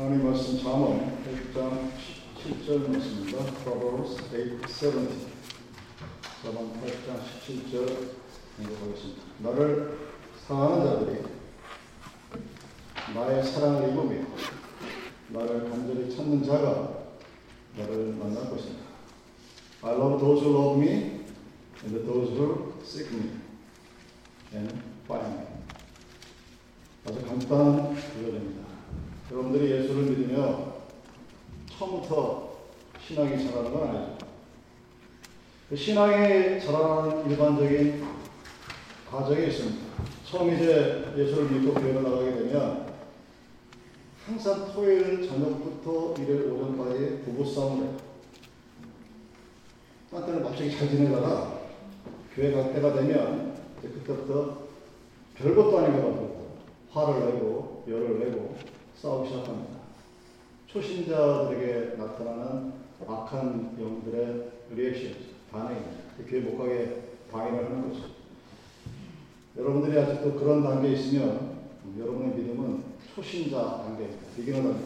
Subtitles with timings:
[0.00, 1.90] 하나님 말씀 잠언 8장
[2.34, 3.44] 17절 말씀입니다.
[3.62, 5.10] Proverbs 8:17
[6.42, 8.08] 잠언 8장 17절
[8.62, 9.22] 읽어보겠습니다.
[9.40, 9.98] 나를
[10.46, 11.22] 사랑하는 자들이
[13.14, 14.24] 나의 사랑을 입으며
[15.28, 17.04] 나를 간절히 찾는 자가
[17.76, 18.78] 나를 만날 것이다.
[19.82, 21.26] I love those who love me
[21.84, 23.32] and those who seek me
[24.54, 25.46] and find me.
[27.04, 28.59] 아주 간단한 구절입니다.
[29.30, 30.72] 여러분들이 예수를 믿으며
[31.70, 32.50] 처음부터
[33.06, 34.18] 신앙이 자라는 건 아니죠.
[35.68, 38.04] 그 신앙이 자라는 일반적인
[39.08, 39.86] 과정이 있습니다.
[40.24, 42.90] 처음 이제 예수를 믿고 교회를 나가게 되면
[44.26, 47.96] 항상 토요일 저녁부터 일요일 오전까지 부부싸움을 해요.
[50.10, 51.60] 딴 때는 갑자기 잘 지내다가
[52.34, 54.58] 교회 갈 때가 되면 그때부터
[55.36, 56.56] 별것도 아닌 것 같고
[56.90, 58.56] 화를 내고 열을 내고
[59.00, 59.80] 싸우기 시작합니다.
[60.66, 62.72] 초신자들에게 나타나는
[63.08, 65.14] 악한 영들의 리액션,
[65.50, 66.00] 반응입니다.
[66.28, 68.04] 교회 못 가게 방해를 하는 거죠.
[69.56, 71.60] 여러분들이 아직도 그런 단계에 있으면
[71.98, 72.84] 여러분의 믿음은
[73.14, 74.20] 초신자 단계입니다.
[74.36, 74.84] 비기너 단계.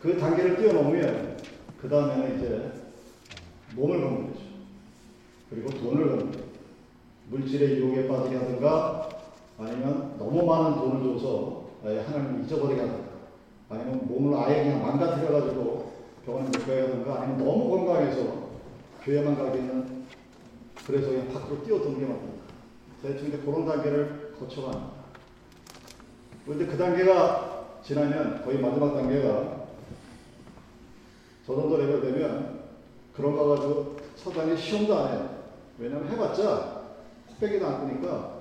[0.00, 1.36] 그 단계를 뛰어넘으면
[1.80, 2.72] 그 다음에는 이제
[3.76, 4.40] 몸을 거죠.
[5.48, 6.40] 그리고 돈을 거죠.
[7.30, 9.08] 물질의 유혹에 빠지게 하든가
[9.58, 13.06] 아니면 너무 많은 돈을 줘서 하나님 잊어버리게 하든가
[13.68, 15.92] 아니면 몸을 아예 그냥 망가뜨려가지고
[16.24, 18.46] 병원에 못 가게 하든가 아니면 너무 건강해서
[19.02, 20.06] 교회만 가기에는
[20.86, 22.46] 그래서 그냥 밖으로 뛰어들게 만든다.
[23.02, 24.96] 대충 이제 그런 단계를 거쳐갑니다.
[26.44, 29.66] 그런데 그 단계가 지나면 거의 마지막 단계가
[31.46, 32.60] 저 정도 레벨 되면
[33.14, 35.30] 그런 거 가지고 사단이 시험도 안 해요.
[35.78, 36.82] 왜냐면 해봤자
[37.28, 38.35] 코빼기도 안 끄니까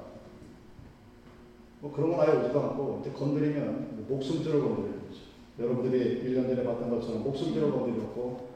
[1.85, 5.19] 뭐 그런 건 아예 오지도 않고 건드리면 목숨줄을 건드리는 거죠.
[5.59, 8.49] 여러분들이 1년 전에 봤던 것처럼 목숨줄을 건드려놓고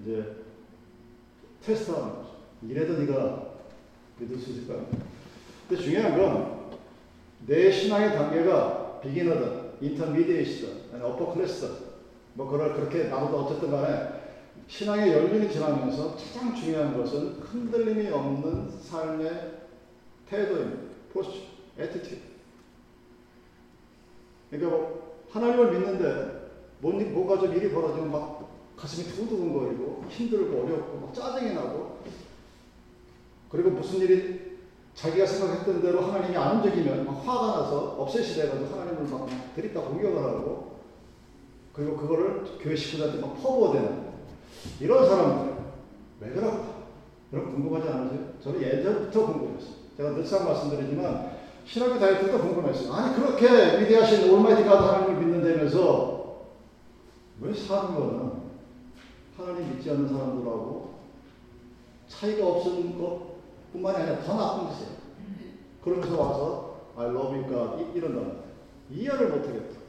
[0.00, 0.36] 이제
[1.64, 2.36] 테스트하는 거죠.
[2.62, 3.54] 이래도 네가
[4.20, 4.86] 믿을 수 있을까?
[5.68, 6.62] 근데 중요한 건
[7.46, 11.92] 내 신앙의 단계가 beginner든, intermediate이든, 아니 upper class든
[12.34, 14.22] 뭐 그걸 그렇게 나도 어쨌든 간에
[14.68, 19.54] 신앙의 연륜이 지나면서 가장 중요한 것은 흔들림이 없는 삶의
[20.28, 20.82] 태도입니다.
[21.12, 21.38] Posture,
[21.76, 22.31] attitude.
[24.52, 31.14] 그러니까 뭐 하나님을 믿는데 뭔, 뭐가 좀 일이 벌어지면 막 가슴이 두근두근거리고 힘들고 어렵고 막
[31.14, 31.96] 짜증이 나고
[33.48, 34.58] 그리고 무슨 일이
[34.94, 40.22] 자기가 생각했던 대로 하나님이 안 움직이면 막 화가 나서 upset이 돼가지고 하나님을 막 들이다 공격을
[40.22, 40.80] 하고
[41.72, 44.12] 그리고 그거를 교회 식구들한테 막 퍼부어대는
[44.80, 45.56] 이런 사람들
[46.20, 46.72] 왜 그럴까?
[47.32, 48.20] 여러분 궁금하지 않으세요?
[48.42, 49.72] 저는 예전부터 궁금했어요.
[49.96, 51.31] 제가 늘상 말씀드리지만
[51.64, 52.92] 신학교 다닐 때도 궁금했어요.
[52.92, 56.42] 아니 그렇게 위대하신 올마이티 가드 하나님을 믿는다면서
[57.40, 58.32] 왜 사는 거는
[59.36, 60.94] 하나님 믿지 않는 사람들하고
[62.08, 64.92] 차이가 없는 것뿐만이 아니라 더 나쁜 짓이에요.
[65.82, 68.42] 그러면서 와서 I love you God 이런다.
[68.90, 69.80] 이해를 못하겠다.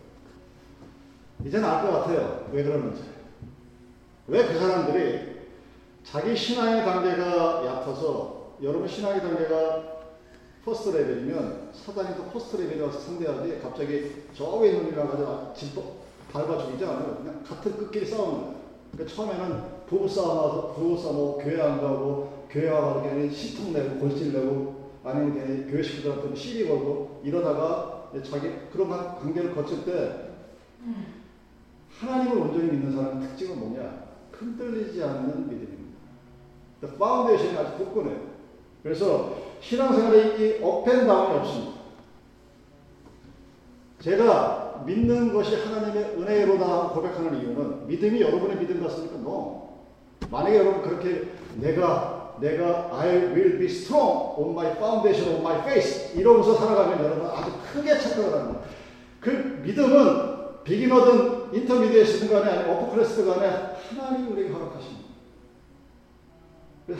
[1.45, 2.47] 이제는 알 것 같아요.
[2.51, 3.03] 왜 그러는지.
[4.27, 5.33] 왜 그 사람들이
[6.05, 9.83] 자기 신앙의 단계가 얕아서 여러분 신앙의 단계가
[10.63, 15.75] first level이면 사단이 또 first level에 와서 상대하지 갑자기 저 위에 있는 이랑 가지고 집
[16.31, 17.17] 밟아 죽이지 않아요.
[17.17, 18.55] 그냥 같은 급끼리 싸우는 거예요.
[18.91, 25.33] 그러니까 처음에는 부부싸움, 부부싸움, 교회 안 가고, 교회 와서 괜히 심통 내고, 골실 내고, 아니면
[25.33, 30.29] 괜히 교회 식구들한테 시비 걸고, 이러다가 자기 그런 관계를 거칠 때,
[31.99, 34.03] 하나님을 온전히 믿는 사람의 특징은 뭐냐?
[34.31, 35.93] 흔들리지 않는 믿음입니다.
[36.97, 38.33] foundation이 아주 굳건해요.
[38.81, 41.73] 그래서 신앙생활에 이 up and down이 없습니다.
[44.01, 49.15] 제가 믿는 것이 하나님의 은혜로다 고백하는 이유는 믿음이 여러분의 믿음 같습니까?
[49.17, 49.69] No.
[50.29, 56.19] 만약에 여러분 그렇게 내가 내가 I will be strong on my foundation of my faith
[56.19, 58.63] 이러면서 살아가면 여러분 아주 크게 착각을 하는 거예요.
[59.21, 59.29] 그
[59.63, 63.47] 믿음은 beginner든 intermediate이건 간에 아니면 upper class건 간에
[63.89, 65.03] 하나님이 우리에게 허락하십니다.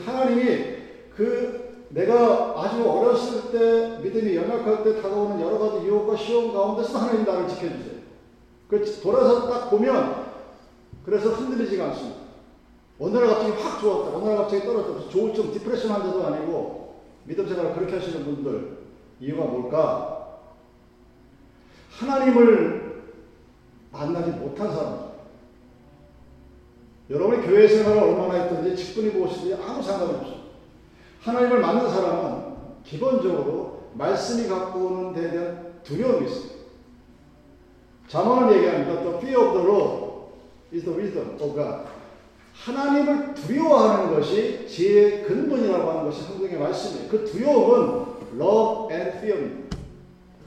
[0.06, 0.76] 하나님이
[1.14, 1.63] 그
[1.94, 7.48] 내가 아주 어렸을 때 믿음이 연약할 때 다가오는 여러 가지 유혹과 시험 가운데서 하나님 나를
[7.48, 7.94] 지켜주세요.
[8.66, 10.24] 그 돌아서 딱 보면
[11.04, 12.18] 그래서 흔들리지가 않습니다.
[12.98, 14.16] 어느 날 갑자기 확 좋았다.
[14.16, 15.08] 어느 날 갑자기 떨어졌다.
[15.08, 16.94] 조울증, depression 환자도 아니고
[17.24, 18.78] 믿음 생활을 그렇게 하시는 분들
[19.20, 20.40] 이유가 뭘까?
[21.92, 23.04] 하나님을
[23.92, 25.14] 만나지 못한 사람.
[27.08, 30.43] 여러분이 교회 생활을 얼마나 했든지 직분이 무엇이든지 아무 상관이 없어요.
[31.24, 32.54] 하나님을 만난 사람은
[32.84, 36.54] 기본적으로 말씀이 갖고 오는 데에 대한 두려움이 있어요.
[38.08, 39.00] 자문은 얘기합니다.
[39.00, 40.04] The fear of the Lord
[40.72, 41.88] is the wisdom of God.
[42.52, 47.08] 하나님을 두려워하는 것이 지혜의 근본이라고 하는 것이 성경의 말씀이에요.
[47.08, 48.04] 그 두려움은
[48.38, 49.78] love and fear입니다.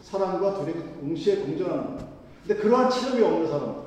[0.03, 2.07] 사랑과 두려움이 동시에 공존하는 겁니다.
[2.45, 3.81] 근데 그러한 체험이 없는 사람들,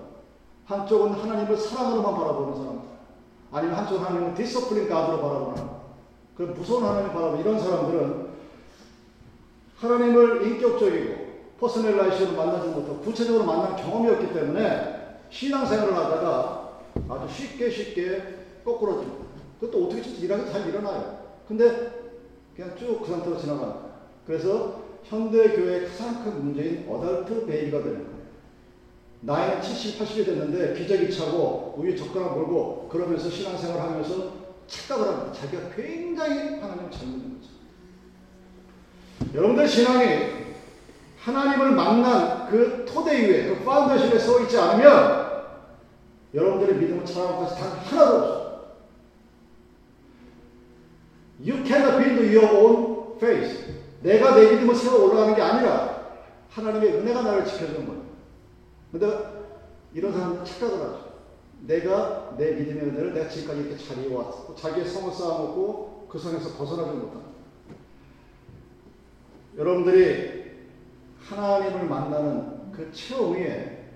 [0.66, 2.80] 한쪽은 하나님을 사랑으로만 바라보는 사람들,
[3.52, 5.79] 아니면 한쪽은 하나님을 discipline God으로 바라보는
[6.40, 8.30] 그 무서운 하나님을 바라보는 이런 사람들은
[9.76, 11.30] 하나님을 인격적이고
[11.60, 18.22] personal relation으로 만나지 못하고 구체적으로 만난 경험이 없기 때문에 신앙생활을 하다가 아주 쉽게 쉽게
[18.64, 19.22] 거꾸러집니다.
[19.60, 21.18] 그것도 어떻게 일하기 잘 일어나요.
[21.46, 22.14] 근데
[22.56, 23.90] 그냥 쭉 그 상태로 지나가는 거예요.
[24.26, 28.20] 그래서 현대 교회의 가장 큰 문제인 adult baby가 되는 거예요.
[29.20, 34.39] 나이는 70, 80이 됐는데 기저귀 차고 우유 젖꼭지 물고 그러면서 신앙생활 하면서
[34.70, 35.32] 착각을 합니다.
[35.32, 37.50] 자기가 굉장히 하나님을 잘 믿는 거죠.
[39.34, 40.40] 여러분들 신앙이
[41.18, 45.30] 하나님을 만난 그 토대 위에, 그 foundation에 서 있지 않으면
[46.32, 48.40] 여러분들의 믿음은 자랑할 것이 단 하나도 없어요.
[51.44, 53.74] You cannot build your own faith.
[54.02, 56.00] 내가 내 믿음을 세워 올라가는 게 아니라
[56.50, 58.02] 하나님의 은혜가 나를 지켜주는 거예요.
[58.92, 59.06] 근데
[59.92, 61.09] 이런 사람들은 착각을 하죠.
[61.66, 66.96] 내가 내 믿음의 은혜를 내가 지금까지 이렇게 잘 이어왔고 자기의 성을 쌓아놓고 그 성에서 벗어나지
[66.96, 67.28] 못한다.
[69.56, 70.40] 여러분들이
[71.20, 73.88] 하나님을 만나는 그 체험 위에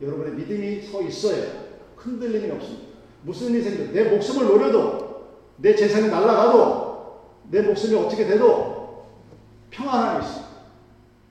[0.00, 1.66] 여러분의 믿음이 서 있어야
[1.96, 2.86] 흔들림이 없습니다.
[3.22, 5.26] 무슨 일이 생겨 내 목숨을 노려도
[5.58, 6.96] 내 재산이 날아가도
[7.50, 9.06] 내 목숨이 어떻게 돼도
[9.70, 10.46] 평안함이 있습니다.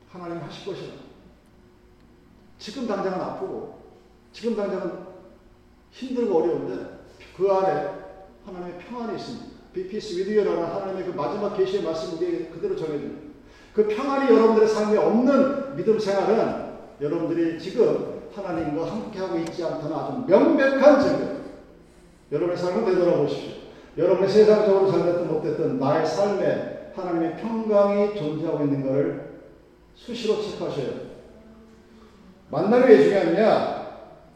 [0.10, 0.94] 하나님 하실 것이다.
[2.58, 3.80] 지금 당장은 아프고
[4.32, 5.05] 지금 당장은
[5.96, 6.74] 힘들고 어려운데
[7.38, 7.90] 그 안에
[8.46, 9.46] 하나님의 평안이 있습니다.
[9.74, 13.26] Be peace with you라는 하나님의 그 마지막 계시의 말씀 우리에게 그대로 전해줍니다.
[13.74, 16.66] 그 평안이 여러분들의 삶에 없는 믿음 생활은
[17.00, 21.36] 여러분들이 지금 하나님과 함께하고 있지 않다는 아주 명백한 증거.
[22.32, 23.56] 여러분의 삶을 되돌아보십시오.
[23.98, 29.40] 여러분의 세상적으로 잘됐든 못됐든 나의 삶에 하나님의 평강이 존재하고 있는 것을
[29.96, 31.06] 수시로 체크하셔야 돼요.
[32.50, 33.85] 만남이 왜 중요하냐?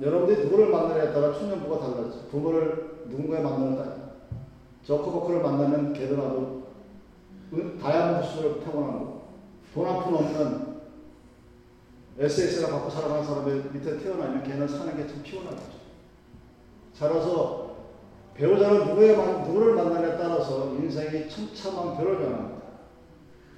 [0.01, 2.28] 여러분들이 누구를 만나냐에 따라 초년부가 달라져.
[2.31, 4.10] 부모를 누군가에 만나는
[4.86, 6.63] 저커버크를 만나면 걔들하고
[7.81, 9.24] 다이아몬드 수를 타고나고
[9.74, 10.69] 돈한 푼 없는
[12.18, 15.80] SS랑 갖고 살아가는 사람의 밑에 태어나면 걔는 사는 게 참 피곤하겠죠.
[16.94, 17.69] 자라서
[18.36, 19.16] 배우자는 누구의,
[19.48, 22.60] 누구를 만나냐에 따라서 인생이 천차만별로 변합니다.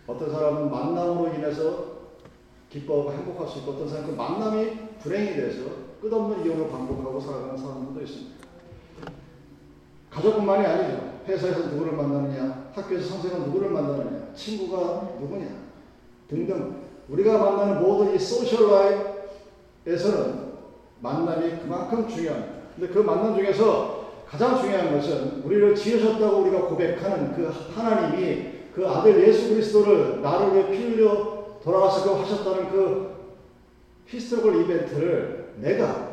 [0.07, 2.00] 어떤 사람은 만남으로 인해서
[2.71, 5.63] 기뻐하고 행복할 수 있고 어떤 사람은 그 만남이 불행이 돼서
[6.01, 8.35] 끝없는 이혼을 반복하고 살아가는 사람들도 있습니다.
[10.09, 11.11] 가족뿐만이 아니죠.
[11.27, 15.47] 회사에서 누구를 만나느냐, 학교에서 선생은 누구를 만나느냐, 친구가 누구냐
[16.27, 18.69] 등등 우리가 만나는 모든 이 social
[19.85, 20.51] life에서는
[21.01, 22.51] 만남이 그만큼 중요합니다.
[22.75, 29.27] 근데 그 만남 중에서 가장 중요한 것은 우리를 지으셨다고 우리가 고백하는 그 하나님이 그 아들
[29.27, 33.11] 예수 그리스도를 나를 위해 피 흘려 돌아가시고 하셨다는 그
[34.07, 36.11] historical event를 내가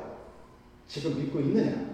[0.86, 1.88] 지금 믿고 있느냐?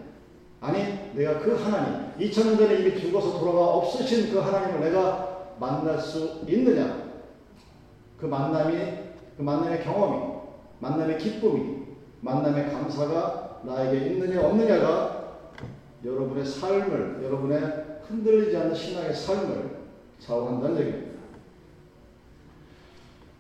[0.61, 6.43] 아니, 내가 그 하나님, 2000년 전에 이미 죽어서 돌아가 없으신 그 하나님을 내가 만날 수
[6.49, 7.05] 있느냐?
[8.19, 8.75] 그 만남이,
[9.37, 10.35] 그 만남의 경험이,
[10.81, 11.85] 만남의 기쁨이,
[12.21, 15.25] 만남의 감사가 나에게 있느냐, 없느냐가
[16.05, 19.71] 여러분의 삶을, 여러분의 흔들리지 않는 신앙의 삶을
[20.21, 21.14] 좌우한다는 얘기입니다.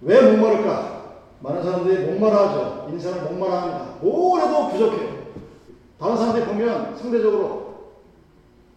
[0.01, 1.05] 왜 목마를까?
[1.41, 2.89] 많은 사람들이 목마르하죠.
[2.91, 3.99] 인생을 목마르합니다.
[4.01, 5.25] 뭘 해도 부족해요.
[5.99, 7.75] 다른 사람들이 보면 상대적으로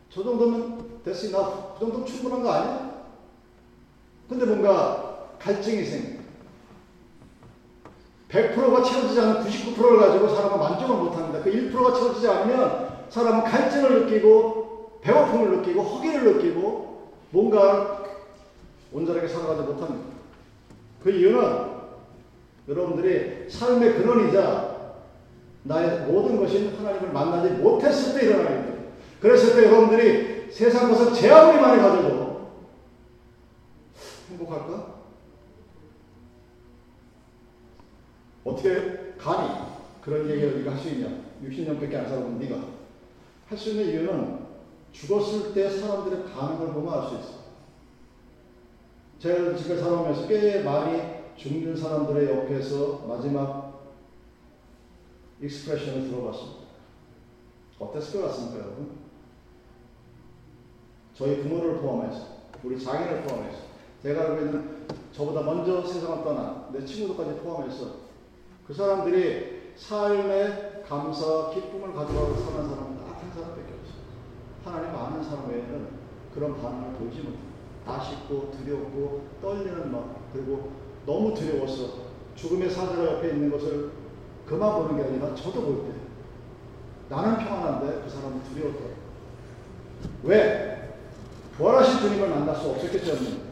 [0.10, 2.88] 저 정도면 됐으나 그 정도면 충분한 거 아니야?
[4.30, 6.18] 근데 뭔가 갈증이 생겨.
[8.30, 11.42] 100%가 채워지지 않은 99%를 가지고 사람은 만족을 못합니다.
[11.42, 18.04] 그 1%가 채워지지 않으면 사람은 갈증을 느끼고 배고픔을 느끼고 허기를 느끼고 뭔가
[18.92, 20.17] 온전하게 살아가지 못합니다.
[21.04, 21.68] 그 이유는
[22.68, 24.78] 여러분들이 삶의 근원이자
[25.64, 28.88] 나의 모든 것이 하나님을 만나지 못했을 때 일어나기 때문에
[29.22, 32.52] 그랬을 때 여러분들이 세상 것을 제 아무리 많이 가져도
[34.30, 34.98] 행복할까?
[38.44, 39.50] 어떻게 감히
[40.02, 41.08] 그런 얘기를 네가 할 수 있냐?
[41.44, 42.56] 60년밖에 안 살아본 네가
[43.48, 44.48] 할 수 있는 이유는
[44.92, 47.37] 죽었을 때 사람들의 반응을 보면 알 수 있어.
[49.20, 51.02] 제가 지금 살아오면서 꽤 많이
[51.36, 53.68] 죽는 사람들의 옆에서 마지막
[55.42, 56.68] 익스프레션을 들어봤습니다.
[57.80, 58.98] 어땠을 것 같습니까, 여러분?
[61.14, 62.26] 저희 부모를 포함해서,
[62.64, 63.58] 우리 장인을 포함해서,
[64.04, 68.08] 제가 알고 있는 저보다 먼저 세상을 떠난 내 친구들까지 포함해서
[68.68, 74.04] 그 사람들이 삶의 감사, 기쁨을 가져가고 사는 사람은 딱한 사람밖에 없어요.
[74.64, 75.88] 하나님 아는 사람 외에는
[76.34, 77.47] 그런 반응을 보이지 못해요.
[77.88, 80.72] 아쉽고 두렵고 떨리는 마음 그리고
[81.06, 83.92] 너무 두려워서 죽음의 사자가 옆에 있는 것을
[84.46, 85.98] 그만 보는 게 아니라 저도 볼 때
[87.10, 88.80] 나는 평안한데 그 사람은 두려웠다.
[90.24, 90.90] 왜?
[91.58, 93.48] 부활하신 주님을 만날 수 없었기 때문입니다.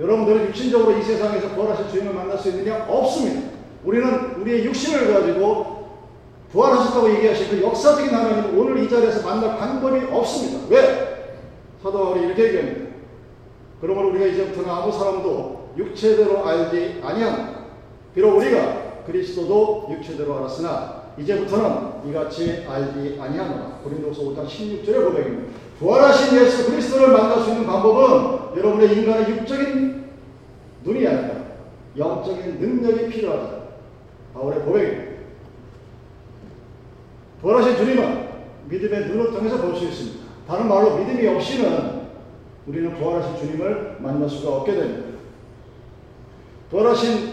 [0.00, 2.86] 여러분들은 육신적으로 이 세상에서 부활하신 주님을 만날 수 있느냐?
[2.88, 3.50] 없습니다.
[3.84, 5.78] 우리는 우리의 육신을 가지고
[6.50, 10.66] 부활하셨다고 얘기하신 그 역사적인 하나님을 오늘 이 자리에서 만날 방법이 없습니다.
[10.68, 11.36] 왜?
[11.82, 12.87] 사도 바울이 이렇게 얘기합니다.
[13.80, 17.66] 그러므로 우리가 이제부터는 아무 사람도 육체대로 알지 아니함.
[18.14, 23.80] 비록 우리가 그리스도도 육체대로 알았으나 이제부터는 이같이 알지 아니하노라.
[23.84, 25.52] 고린도서 5장 16절의 고백입니다.
[25.78, 30.04] 부활하신 예수 그리스도를 만날 수 있는 방법은 여러분의 인간의 육적인
[30.84, 31.34] 눈이 아니라
[31.96, 33.58] 영적인 능력이 필요하다.
[34.34, 35.08] 바울의 고백입니다.
[37.40, 38.28] 부활하신 주님은
[38.68, 40.18] 믿음의 눈을 통해서 볼 수 있습니다.
[40.48, 41.97] 다른 말로 믿음이 없이는
[42.68, 45.18] 우리는 부활하신 주님을 만날 수가 없게 됩니다.
[46.70, 47.32] 부활하신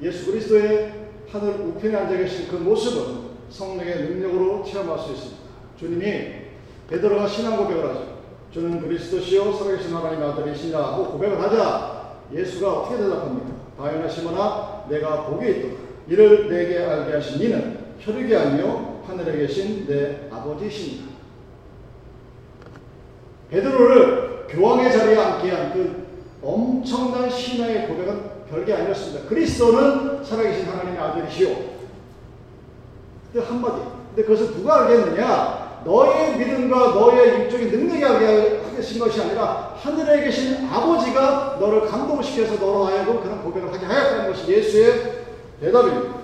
[0.00, 0.92] 예수 그리스도의
[1.28, 5.42] 하늘 우편에 앉아 계신 그 모습은 성령의 능력으로 체험할 수 있습니다.
[5.76, 6.06] 주님이
[6.88, 8.22] 베드로가 신앙 고백을 하죠.
[8.52, 13.50] 주는 그리스도시요 살아계신 하나님의 아들이시냐 하고 고백을 하자 예수가 어떻게 대답합니까?
[13.76, 15.74] 바요나 시모나 내가 복이 있도다.
[16.08, 21.11] 이를 내게 알게 하신 이는 혈육이 아니요 하늘에 계신 내 아버지시니라.
[23.52, 26.02] 베드로를 교황의 자리에 앉게 한 그
[26.42, 29.28] 엄청난 신앙의 고백은 별게 아니었습니다.
[29.28, 31.54] 그리스도는 살아계신 하나님의 아들이시오.
[33.32, 33.82] 근데 한마디.
[34.08, 35.82] 근데 그것을 누가 알겠느냐?
[35.84, 42.84] 너의 믿음과 너의 육적인 능력이 알게 하신 것이 아니라 하늘에 계신 아버지가 너를 감동시켜서 너로
[42.84, 45.24] 하여금 그런 고백을 하게 하였다는 것이 예수의
[45.60, 46.14] 대답입니다.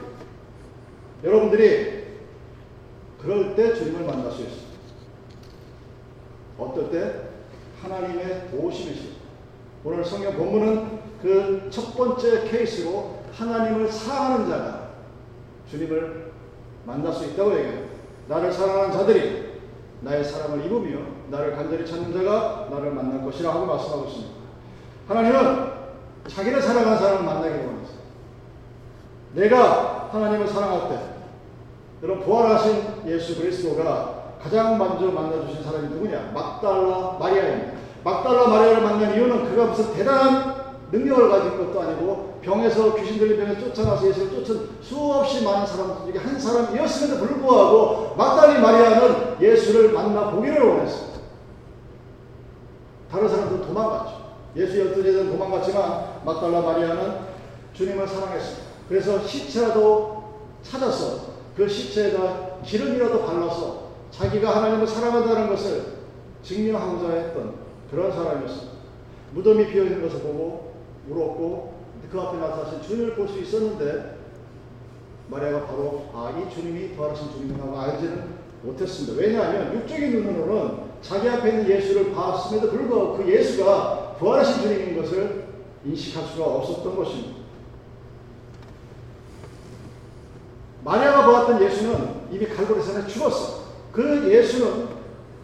[1.24, 2.04] 여러분들이
[3.22, 4.67] 그럴 때 주님을 만날 수 있습니다.
[6.58, 7.28] 어떨 때?
[7.82, 9.18] 하나님의 도우심이시죠.
[9.84, 14.88] 오늘 성경 본문은 그 첫 번째 케이스로 하나님을 사랑하는 자가
[15.70, 16.32] 주님을
[16.84, 17.88] 만날 수 있다고 얘기합니다.
[18.28, 19.48] 나를 사랑하는 자들이
[20.00, 20.98] 나의 사랑을 입으며
[21.28, 24.32] 나를 간절히 찾는 자가 나를 만날 것이라 하고 말씀하고 있습니다.
[25.08, 25.72] 하나님은
[26.28, 27.98] 자기를 사랑하는 사람을 만나기를 원했어요.
[29.34, 31.00] 내가 하나님을 사랑할 때
[32.02, 36.30] 여러분 부활하신 예수 그리스도가 가장 먼저 만나주신 사람이 누구냐?
[36.32, 37.72] 막달라 마리아입니다.
[38.04, 40.54] 막달라 마리아를 만난 이유는 그가 무슨 대단한
[40.90, 46.22] 능력을 가진 것도 아니고 병에서 귀신 들린 병에 쫓아나서 예수를 쫓은 수없이 많은 사람들 중에
[46.22, 51.18] 한 사람이었음에도 불구하고 막달리 마리아는 예수를 만나 보기를 원했습니다.
[53.10, 54.28] 다른 사람들은 도망갔죠.
[54.56, 57.18] 예수 열두 제자는 도망갔지만 막달라 마리아는
[57.74, 58.68] 주님을 사랑했습니다.
[58.88, 60.24] 그래서 시체라도
[60.62, 65.98] 찾아서 그 시체에다 기름이라도 발라서 자기가 하나님을 사랑한다는 것을
[66.42, 67.54] 증명하고자 했던
[67.90, 68.78] 그런 사람이었습니다.
[69.34, 70.74] 무덤이 비어 있는 것을 보고
[71.08, 71.78] 울었고
[72.10, 74.16] 그 앞에 나타나신 주님을 볼 수 있었는데
[75.28, 79.14] 마리아가 바로 아 이 주님이 부활하신 주님이라고 알지는 못했습니다.
[79.20, 85.48] 왜냐하면 육적인 눈으로는 자기 앞에 있는 예수를 봤음에도 불구하고 그 예수가 부활하신 주님인 것을
[85.84, 87.38] 인식할 수가 없었던 것입니다.
[90.84, 93.57] 마리아가 보았던 예수는 이미 갈고리산에 죽었어.
[93.98, 94.86] 그 예수는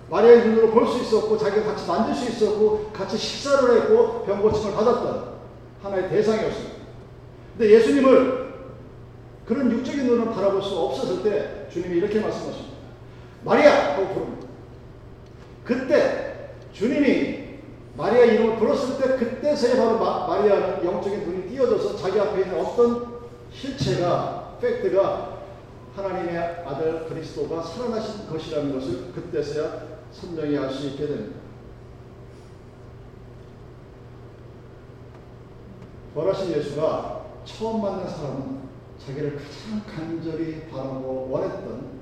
[0.08, 5.34] 마리아의 눈으로 볼 수 있었고 자기가 같이 만질 수 있었고 같이 식사를 했고 병고침을 받았던
[5.82, 6.74] 하나의 대상이었습니다.
[7.58, 8.54] 근데 예수님을
[9.44, 12.74] 그런 육적인 눈으로 바라볼 수 없었을 때 주님이 이렇게 말씀하십니다.
[13.44, 13.94] 마리아!
[13.94, 14.46] 하고 부릅니다.
[15.64, 17.44] 그때 주님이
[17.96, 23.18] 마리아 이름을 불렀을 때 그때서야 바로 마, 마리아는 영적인 눈이 띄어져서 자기 앞에 있는 어떤
[23.52, 25.33] 실체가 팩트가
[25.96, 26.36] 하나님의
[26.66, 31.40] 아들 그리스도가 살아나신 것이라는 것을 그때서야 선명히 알 수 있게 됩니다.
[36.14, 38.60] 부활하신 예수가 처음 만난 사람은
[38.98, 42.00] 자기를 가장 간절히 바라고 원했던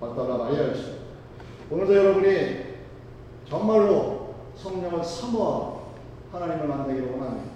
[0.00, 1.00] 막달라 마리아였습니다.
[1.70, 2.70] 오늘도 여러분이
[3.48, 5.94] 정말로 성령을 사모하고
[6.32, 7.50] 하나님을 만나기를 원합니다.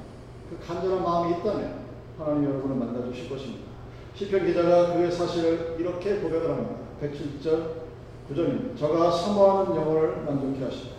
[0.50, 1.84] 그 간절한 마음이 있다면
[2.18, 3.73] 하나님 여러분을 만나 주실 것입니다.
[4.14, 6.76] 시편 기자가 그의 사실을 이렇게 고백을 합니다.
[7.02, 7.84] 107절
[8.30, 8.78] 9절입니다.
[8.78, 10.94] 저가 사모하는 영혼을 만족케 하시다.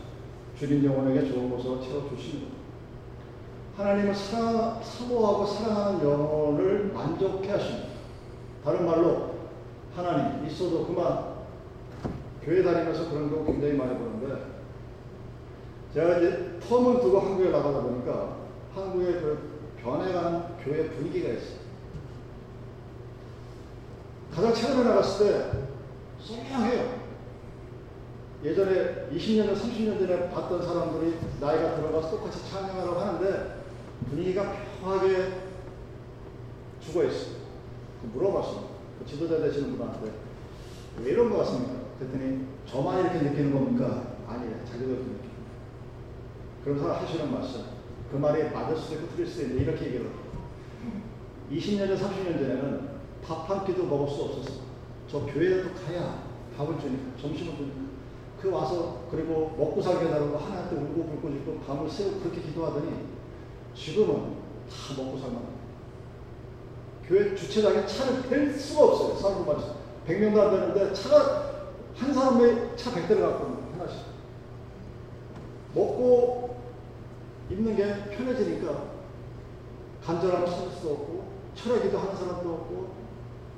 [0.60, 2.56] 주님 영혼에게 좋은 곳을 채워주십니다.
[3.78, 7.88] 하나님을 사랑, 사모하고 사랑하는 영혼을 만족해 하십니다.
[8.64, 9.36] 다른 말로
[9.96, 11.36] 하나님 있어도 그만
[12.44, 14.56] 교회 다니면서 그런 거 굉장히 많이 보는데
[15.94, 18.38] 제가 이제 텀을 두고 한국에 나가다 보니까
[18.74, 21.65] 한국의 그 변해가는 교회 분위기가 있어요.
[24.36, 25.52] 가장 최근에 나갔을 때
[26.20, 27.06] 쏠량해요.
[28.44, 33.64] 예전에 20년 전, 30년 전에 봤던 사람들이 나이가 들어가서 똑같이 찬양하라고 하는데
[34.10, 35.46] 분위기가 묘하게
[36.82, 37.36] 죽어 있어요.
[38.14, 38.76] 물어봤어요.
[39.00, 40.12] 그 지도자 되시는 분한테
[41.02, 41.74] 왜 이런 것 같습니까?
[41.98, 44.16] 그랬더니 저만 이렇게 느끼는 겁니까?
[44.28, 45.36] 자기도 그렇게 느끼는
[46.64, 47.62] 그러면서 하시는 말씀.
[48.12, 50.14] 그 말이 맞을 수도 있고 틀릴 수도 있는데 이렇게 얘기를 해요.
[51.52, 54.62] 20년 전, 30년 전에는 밥 한 끼도 먹을 수 없었어.
[55.08, 56.24] 저 교회에도 가야
[56.58, 57.86] 밥을 주니까, 점심을 주니까.
[58.42, 62.92] 그 와서 그리고 먹고 살게 하라고 하나한테 울고 불고 짓고 밤을 새고 그렇게 기도하더니
[63.74, 64.36] 지금은
[64.70, 65.44] 다 먹고 살만
[67.08, 69.16] 교회 주차장에 차를 댈 수가 없어요.
[69.16, 69.58] 사람만
[70.08, 74.02] 100명도 안 되는데 차가 한 사람의 차 100대를 갖고 있는 하나씩.
[75.74, 76.58] 먹고
[77.50, 78.96] 입는 게 편해지니까
[80.04, 82.95] 간절함을 찾을 수도 없고 철야 기도 하는 사람도 없고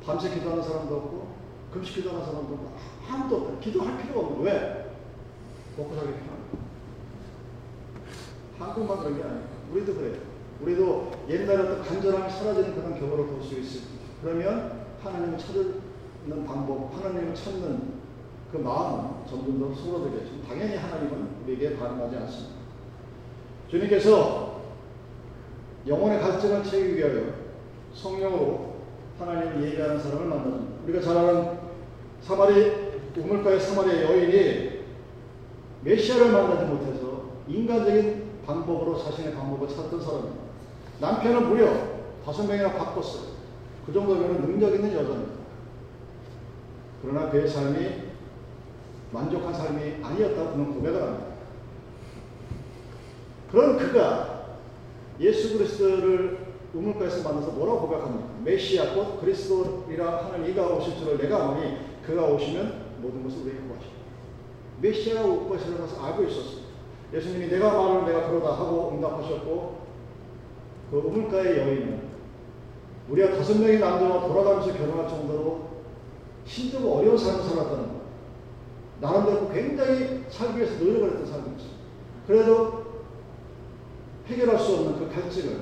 [0.07, 1.27] 밤새 기도하는 사람도 없고
[1.73, 2.71] 금식 기도하는 사람도 없고
[3.09, 3.59] 아무도 없다.
[3.59, 4.95] 기도할 필요가 없는 왜?
[5.77, 6.57] 먹고 살기 편하니까.
[8.57, 9.43] 한국만 그런 게 아니에요.
[9.73, 10.15] 우리도 그래요.
[10.61, 13.93] 우리도 옛날에 어떤 간절함이 사라지는 그런 경우를 볼 수 있습니다.
[14.23, 17.97] 그러면 하나님을 찾는 방법, 하나님을 찾는
[18.51, 20.41] 그 마음은 점점 더 소로되겠죠.
[20.47, 22.55] 당연히 하나님은 우리에게 반응하지 않습니다.
[23.69, 24.61] 주님께서
[25.85, 27.33] 영혼의 갈증을 채우기 위하여
[27.93, 28.66] 성령으로
[29.19, 30.83] 하나님을 예배하는 사람을 만나줍니다.
[30.85, 31.57] 우리가 잘 아는
[32.21, 32.71] 사마리,
[33.17, 34.79] 우물가의 사마리아 여인이
[35.83, 40.37] 메시아를 만나지 못해서 인간적인 방법으로 자신의 방법을 찾던 사람입니다.
[40.99, 41.73] 남편은 무려
[42.25, 43.37] 다섯 명이나 바꿨어요.
[43.85, 45.33] 그 정도면 능력 있는 여자입니다.
[47.01, 48.07] 그러나 그의 삶이
[49.11, 51.25] 만족한 삶이 아니었다고 그는 고백을 합니다.
[53.51, 54.45] 그런 그가
[55.19, 58.27] 예수 그리스도를 우물가에서 만나서 뭐라고 고백합니까?
[58.43, 63.93] 메시아 곧 그리스도이라 하는 이가 오실 줄을 내가 아노니 그가 오시면 모든 것을 우리에게 구하시고
[64.81, 66.67] 메시아가 올 것이라는 것을 알고 있었어요.
[67.13, 69.77] 예수님이 내가 말을 내가 그러다 하고 응답하셨고
[70.91, 72.07] 그 우물가의 여인은
[73.09, 75.67] 우리가 다섯 명의 남자와 돌아가면서 결혼할 정도로
[76.45, 77.97] 힘들고 어려운 삶을 살았다는 거.
[78.99, 81.77] 나름대로 굉장히 살기 위해서 노력을 했던 사람이었어요.
[82.25, 82.87] 그래도
[84.27, 85.61] 해결할 수 없는 그 갈증을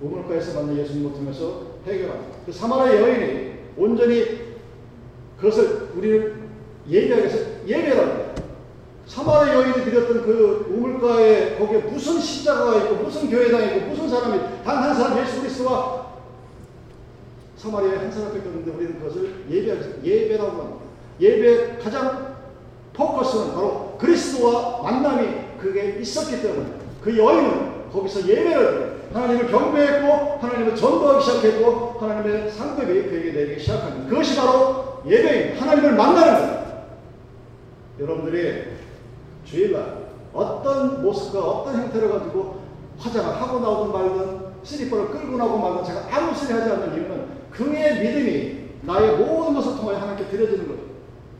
[0.00, 2.36] 우물가에서 만난 예수님을 통해서 해결합니다.
[2.46, 4.24] 그 사마리아 여인이 온전히
[5.38, 6.34] 그것을 우리를
[6.88, 8.42] 예배하기 위해서 예배를 합니다.
[9.06, 14.76] 사마리아 여인이 드렸던 그 우물가에 거기에 무슨 십자가가 있고 무슨 교회당이 있고 무슨 사람이 단
[14.82, 16.06] 한 사람 예수 그리스도와
[17.56, 20.80] 사마리아에 한 사람밖에 없는데 우리는 그것을 예배하기 예배라고 합니다.
[21.20, 22.36] 예배의 가장
[22.94, 26.66] 포커스는 바로 그리스도와 만남이 그게 있었기 때문에
[27.02, 34.08] 그 여인은 거기서 예배를 하나님을 경배했고 하나님을 전도하기 시작했고 하나님의 상급이 그에게 내리기 시작합니다.
[34.08, 35.62] 그것이 바로 예배입니다.
[35.62, 36.60] 하나님을 만나는 거예요.
[37.98, 38.64] 여러분들이
[39.44, 42.60] 주일날 어떤 모습과 어떤 형태를 가지고
[42.98, 48.00] 화장을 하고 나오든 말든 슬리퍼를 끌고 나오고 말든 제가 아무 소리 하지 않는 이유는 그의
[48.00, 50.80] 믿음이 나의 모든 것을 통하여 하나님께 드려지는 거예요.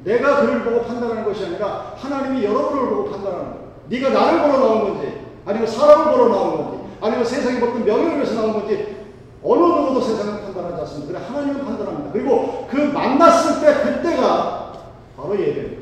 [0.02, 3.70] 내가 그를 보고 판단하는 것이 아니라 하나님이 여러분을 보고 판단하는 거예요.
[3.88, 8.34] 네가 나를 보러 나온 건지 아니면 사람을 보러 나온 건지 아니면 세상에 어떤 명예를 위해서
[8.34, 8.96] 나온 건지
[9.42, 11.12] 어느 누구도 세상을 판단하지 않습니다.
[11.12, 12.12] 그래 하나님은 판단합니다.
[12.12, 14.72] 그리고 그 만났을 때 그때가
[15.16, 15.80] 바로 예배입니다.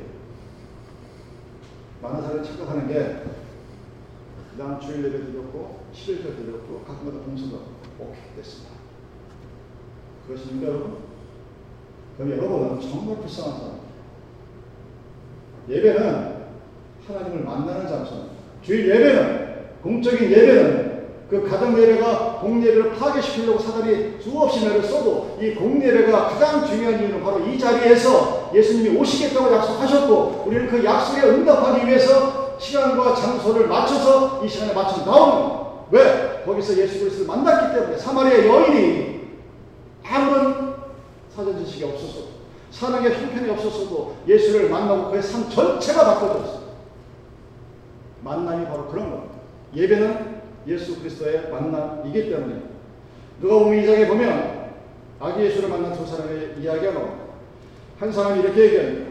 [2.03, 3.23] 많은 사람이 착각하는 게
[4.53, 7.63] 그다음 주일 예배 드렸고 11절 드렸고 가끔가다 봉사가
[7.99, 8.73] 오케이 됐습니다.
[10.27, 10.97] 그것입니까 여러분?
[12.17, 13.79] 그럼 여러분은 정말 불쌍한 사람.
[15.69, 16.39] 예배는
[17.07, 18.35] 하나님을 만나는 장소입니다.
[18.63, 19.49] 주일 예배는
[19.83, 20.88] 공적인 예배는
[21.29, 27.41] 그 가정 예배가 공예배를 파괴시키려고 사단이 수없이 매를 써도 이 공예배가 가장 중요한 이유는 바로
[27.41, 34.73] 이 자리에서 예수님이 오시겠다고 약속하셨고 우리는 그 약속에 응답하기 위해서 시간과 장소를 맞춰서 이 시간에
[34.73, 35.59] 맞춰 나오는
[35.91, 36.43] 왜?
[36.47, 39.21] 거기서 예수 그리스도를 만났기 때문에 사마리아 여인이
[40.07, 40.77] 아무런
[41.35, 42.29] 사전 지식이 없었어도
[42.71, 46.69] 사랑의 형편이 없었어도 예수를 만나고 그의 삶 전체가 바꿔졌어요.
[48.23, 49.35] 만남이 바로 그런 겁니다.
[49.75, 50.28] 예배는
[50.69, 52.63] 예수 그리스도의 만남이기 때문에
[53.41, 54.69] 누가 보면 이 장에 보면
[55.19, 57.25] 아기 예수를 만난 두 사람의 이야기가 나옵니다.
[57.99, 59.11] 한 사람이 이렇게 얘기합니다.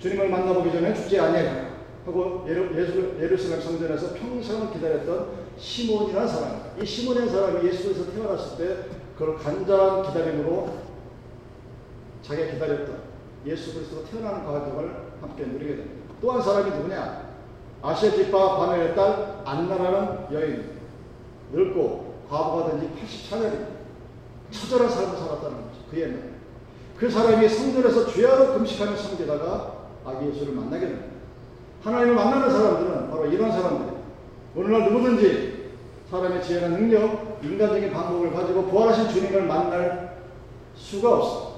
[0.00, 1.66] 주님을 만나보기 전에 죽지 아니하라
[2.04, 2.74] 하고 예루,
[3.20, 6.60] 예루살렘 성전에서 평생을 기다렸던 시몬이라는 사람.
[6.80, 8.76] 이 시몬이라는 사람이 예수에서 태어났을 때
[9.16, 10.68] 그걸 간절한 기다림으로
[12.22, 12.98] 자기가 기다렸던
[13.46, 14.90] 예수 그리스도가 태어나는 과정을
[15.20, 16.14] 함께 누리게 됩니다.
[16.20, 17.26] 또 한 사람이 누구냐?
[17.82, 20.76] 아시아 뒷바 바멜의 딸 안나라는 여인.
[21.52, 23.76] 늙고 과부가 된지 84년입니다.
[24.50, 25.78] 처절한 삶을 살았다는 거죠.
[25.90, 26.36] 그 옛날.
[26.96, 31.06] 그 사람이 성전에서 주야로 금식하는 성제다가 아기 예수를 만나게 됩니다.
[31.82, 33.96] 하나님을 만나는 사람들은 바로 이런 사람들이에요.
[34.56, 35.56] 오늘날 누구든지
[36.10, 40.16] 사람의 지혜나 능력, 인간적인 방법을 가지고 부활하신 주님을 만날
[40.74, 41.56] 수가 없어.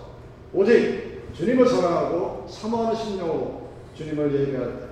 [0.53, 4.87] 오직 주님을 사랑하고 사모하는 심령으로 주님을 예배할 때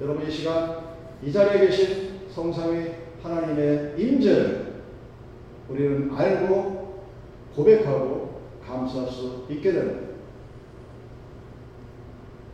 [0.00, 0.78] 여러분 이 시간
[1.22, 4.82] 이 자리에 계신 성상의 하나님의 임재를
[5.68, 7.02] 우리는 알고
[7.54, 10.08] 고백하고 감사할 수 있게 됩니다.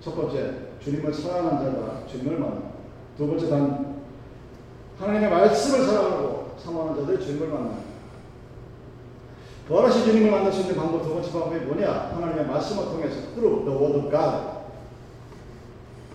[0.01, 2.71] 첫 번째, 주님을 사랑하는 자가 주님을 만납니다.
[3.17, 4.03] 두 번째, 단
[4.99, 7.95] 하나님의 말씀을 사랑하고 사모하는 자들이 주님을 만납니다.
[9.67, 11.91] 부활하신 주님을 만날 수 있는 방법 두 번째 방법이 뭐냐?
[12.15, 14.55] 하나님의 말씀을 통해서 through the word of God.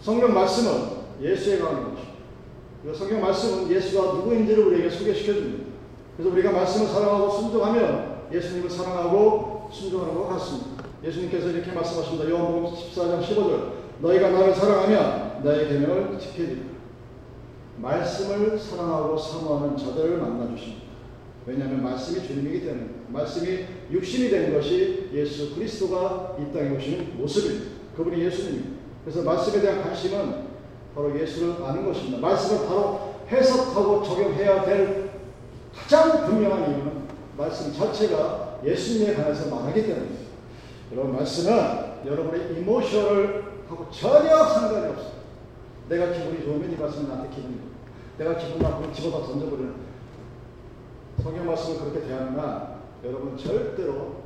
[0.02, 2.09] 성경 말씀은 예수에 관한 것입니다.
[2.94, 5.66] 성경 말씀은 예수가 누구인지를 우리에게 소개시켜 줍니다.
[6.16, 10.84] 그래서 우리가 말씀을 사랑하고 순종하면 예수님을 사랑하고 순종하는 것 같습니다.
[11.04, 12.30] 예수님께서 이렇게 말씀하십니다.
[12.30, 16.62] 요한복음 14장 15절 너희가 나를 사랑하면 나의 계명을 지키리라.
[17.78, 20.84] 말씀을 사랑하고 사모하는 자들을 만나 주십니다.
[21.46, 27.72] 왜냐하면 말씀이 주님이기 때문에 말씀이 육신이 된 것이 예수 그리스도가 이 땅에 오시는 모습입니다.
[27.96, 28.80] 그분이 예수님입니다.
[29.04, 30.49] 그래서 말씀에 대한 관심은
[30.96, 32.20] 바로 예수를 아는 것입니다.
[32.20, 35.10] 말씀을 바로 해석하고 적용해야 될
[35.76, 40.30] 가장 분명한 이유는 말씀 자체가 예수님에 관해서 말하기 때문입니다.
[40.92, 45.20] 여러분 말씀은 여러분의 이모션을 하고 전혀 상관이 없어요.
[45.88, 47.70] 내가 기분이 좋으면 이 말씀은 나한테 기분이 좋고
[48.18, 49.74] 내가 기분 나쁘면 집어다 던져버리는
[51.22, 54.24] 성경 말씀을 그렇게 대하면 여러분 절대로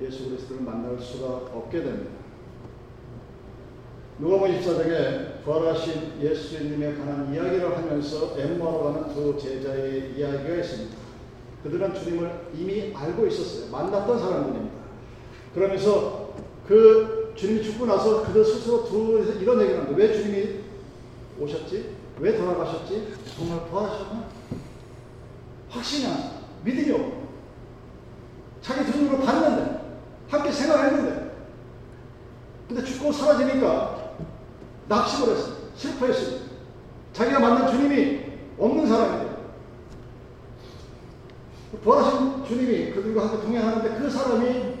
[0.00, 2.19] 예수 그리스도를 만날 수가 없게 됩니다.
[4.20, 10.96] 누가복음 24장에 부활하신 예수님에 관한 이야기를 하면서 엠마로 가는 두 제자의 이야기가 있습니다.
[11.62, 13.70] 그들은 주님을 이미 알고 있었어요.
[13.70, 14.76] 만났던 사람들입니다.
[15.54, 16.34] 그러면서
[16.68, 19.96] 그 주님이 죽고 나서 그들 스스로 두 이런 얘기를 합니다.
[19.96, 20.60] 왜 주님이
[21.40, 21.96] 오셨지?
[22.18, 23.14] 왜 돌아가셨지?
[23.34, 24.28] 정말 부활하셨나?
[25.70, 26.30] 확신이 안
[26.62, 27.28] 믿음이 없고
[28.60, 29.80] 자기 두 눈으로 봤는데
[30.28, 31.30] 함께 생각했는데
[32.68, 34.09] 근데 죽고 사라지니까
[34.90, 35.54] 낙심을 했어요.
[35.76, 36.40] 실패했어요.
[37.12, 38.20] 자기가 만난 주님이
[38.58, 39.30] 없는 사람이에요.
[41.82, 44.74] 부활하신 주님이 그들과 함께 동행하는데 그 사람이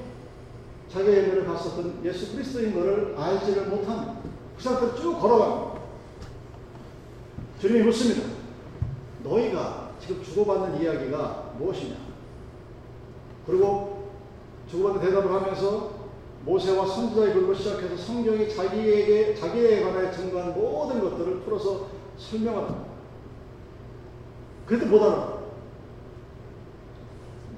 [0.92, 4.16] 자기의 예배를 갔었던 예수 그리스도인 것을 알지를 못합니다.
[4.56, 5.80] 그 상태로 쭉 걸어갑니다.
[7.60, 8.28] 주님이 묻습니다.
[9.22, 11.94] 너희가 지금 주고받는 이야기가 무엇이냐?
[13.46, 14.10] 그리고
[14.68, 15.99] 주고받는 대답을 하면서
[16.44, 22.74] 모세와 선지자의 글로 시작해서 성경이 자기에게 자기에 관하여 증거한 모든 것들을 풀어서 설명하다.
[24.66, 25.40] 그래도 못 알아.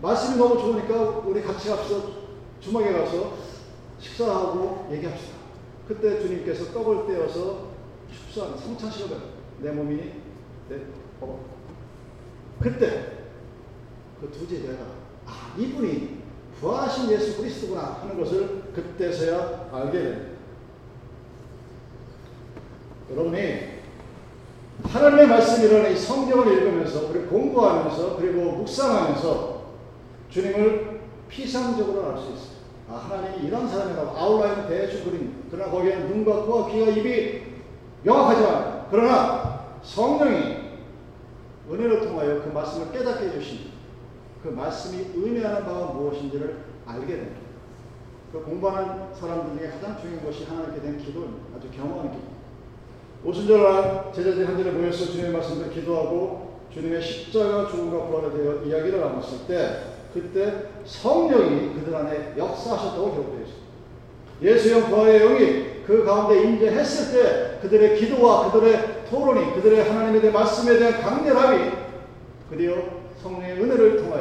[0.00, 2.22] 말씀이 너무 좋으니까 우리 같이 가서
[2.60, 3.34] 주막에 가서
[4.00, 5.36] 식사하고 얘기합시다.
[5.86, 7.68] 그때 주님께서 떡을 떼어서
[8.10, 9.16] 축사하는 성찬식을
[9.60, 9.96] 내 몸이
[10.68, 10.76] 내
[11.20, 11.38] 어.
[12.60, 13.22] 그때
[14.20, 14.84] 그 두 제자가
[15.26, 16.21] 아 이분이
[16.62, 20.32] 부하신 예수 그리스도구나 하는 것을 그때서야 알게 됩니다.
[23.10, 23.72] 여러분이
[24.84, 29.62] 하나님의 말씀이라는 이 성경을 읽으면서 그리고 공부하면서 그리고 묵상하면서
[30.30, 32.52] 주님을 피상적으로 알 수 있어요.
[32.88, 35.44] 아, 하나님이 이런 사람이라고 아웃라인 대충 그림.
[35.50, 37.42] 그러나 거기에는 눈과 코와 귀와 입이
[38.04, 40.62] 명확하지만 그러나 성령이
[41.70, 43.71] 은혜를 통하여 그 말씀을 깨닫게 해주십니다.
[44.42, 47.40] 그 말씀이 의미하는 바가 무엇인지를 알게 됩니다.
[48.32, 51.56] 그 공부하는 사람들 중에 가장 중요한 것이 하나님께 대한 기도입니다.
[51.56, 52.24] 아주 경험하는 기도.
[53.24, 59.00] 오순절 날 제자들이 한 자리에 모여서 주님의 말씀을 기도하고 주님의 십자가 죽음과 부활에 대해 이야기를
[59.00, 63.62] 나눴을 때 그때 성령이 그들 안에 역사하셨다고 기록되어 있습니다.
[64.42, 70.78] 예수형 부활의 영이 그 가운데 임재했을 때 그들의 기도와 그들의 토론이 그들의 하나님에 대한 말씀에
[70.78, 71.70] 대한 강렬함이
[72.50, 72.74] 드디어
[73.22, 74.11] 성령의 은혜를 통하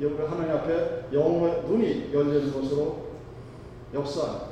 [0.00, 3.06] 여 여러분 하나님 앞에 영의 눈이 열리는 것으로
[3.94, 4.46] 역사합니다.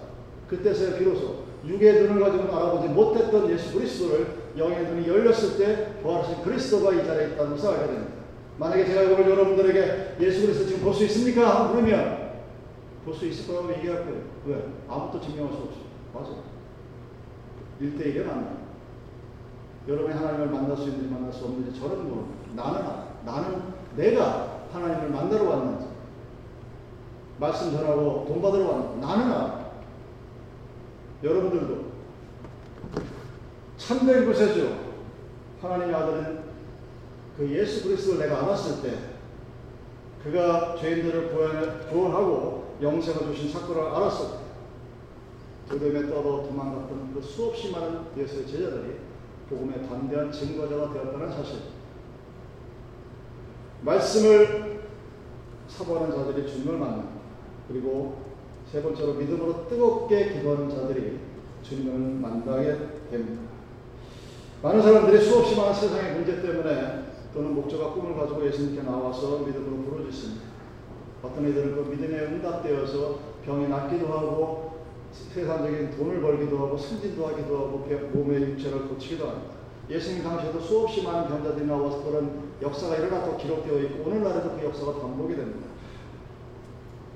[0.48, 4.26] 그때서야 비로소 육의 눈을 가지고는 알아보지 못했던 예수 그리스도를
[4.56, 8.12] 영의 눈이 열렸을 때 부활하신 그리스도가 이 자리에 있다는 것을 알게 됩니다.
[8.58, 11.70] 만약에 제가 오늘 여러분들에게 예수 그리스도 지금 볼 수 있습니까?
[11.72, 12.30] 그러면
[13.04, 14.20] 볼 수 있을 거라고 얘기할 거예요.
[14.46, 14.64] 왜?
[14.88, 15.84] 아무것도 증명할 수 없어요.
[16.12, 16.30] 맞아.
[17.80, 18.60] 1대1에 만나.
[19.88, 22.36] 여러분이 하나님을 만날 수 있는지 만날 수 없는지 저는 모릅니다.
[22.54, 22.80] 나는
[23.24, 23.62] 나는
[23.96, 25.86] 내가 하나님을 만나러 왔는지,
[27.38, 29.70] 말씀 전하고 돈 받으러 왔는지, 나는 알아.
[31.22, 31.90] 여러분들도
[33.76, 34.90] 참된 곳에죠.
[35.60, 36.40] 하나님의 아들은
[37.36, 38.98] 그 예수 그리스도를 내가 알았을 때,
[40.22, 41.30] 그가 죄인들을
[41.90, 44.40] 구원하고 영생을 주신 사건을 알았을 때,
[45.68, 48.98] 두려움에 떨어 도망갔던 그 수없이 많은 예수의 제자들이
[49.48, 51.79] 복음의 담대한 증거자가 되었다는 사실.
[53.82, 54.80] 말씀을
[55.68, 57.04] 사모하는 자들이 주님을 만나
[57.68, 58.30] 그리고
[58.70, 61.18] 세 번째로 믿음으로 뜨겁게 기도하는 자들이
[61.62, 62.76] 주님을 만나게
[63.10, 63.42] 됩니다.
[64.62, 70.50] 많은 사람들이 수없이 많은 세상의 문제 때문에 또는 목적과 꿈을 가지고 예수님께 나와서 믿음으로 부르짖습니다.
[71.22, 74.80] 어떤 이들은 그 믿음에 응답되어서 병이 낫기도 하고
[75.12, 79.54] 세상적인 돈을 벌기도 하고 승진도 하기도 하고 몸의 육체를 고치기도 합니다.
[79.88, 85.36] 예수님 당시에도 수없이 많은 병자들이 나와서 그런 역사가 일어났고 기록되어 있고 오늘날에도 그 역사가 반복이
[85.36, 85.68] 됩니다.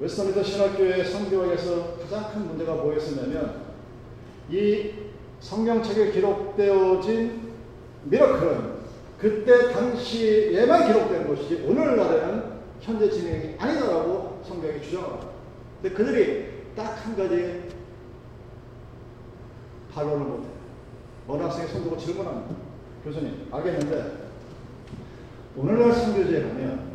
[0.00, 3.62] Westminster 신학교의 선교학에서 가장 큰 문제가 뭐였었냐면
[4.50, 4.90] 이
[5.40, 7.52] 성경책에 기록되어진
[8.04, 8.74] miracle은
[9.18, 15.28] 그때 당시에만 기록된 것이지 오늘날에는 현재 진행이 아니다라고 성경이 주장합니다.
[15.80, 17.68] 근데 그들이 딱 한 가지
[19.92, 20.52] 반론을 못해요.
[21.28, 22.56] 어느 학생이 손 들고 질문합니다.
[23.04, 24.23] 교수님, 알겠는데
[25.56, 26.92] 오늘날 선교지에 가면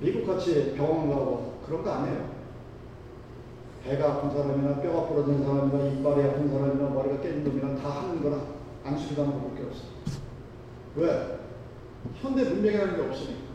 [0.00, 2.36] 미국같이 병원 가고 그런 거 안 해요.
[3.82, 8.40] 배가 아픈 사람이나 뼈가 부러진 사람이나 이빨이 아픈 사람이나 머리가 깨진 놈이나 다 하는
[8.84, 9.84] 안수기도 하는 것밖에 없어.
[10.96, 11.38] 왜?
[12.20, 13.46] 현대 문명이라는 게 없으니까.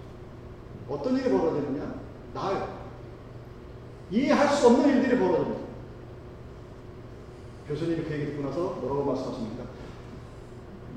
[0.89, 1.95] 어떤 일이 벌어지느냐?
[2.33, 2.81] 나요.
[4.09, 5.61] 이해할 수 없는 일들이 벌어집니다.
[7.67, 9.63] 교수님이 그 얘기 듣고 나서 뭐라고 말씀하십니까?